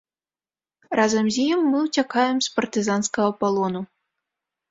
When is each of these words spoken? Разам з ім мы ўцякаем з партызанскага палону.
Разам 0.99 1.25
з 1.33 1.37
ім 1.53 1.59
мы 1.73 1.77
ўцякаем 1.87 2.37
з 2.45 2.51
партызанскага 2.55 3.29
палону. 3.43 3.81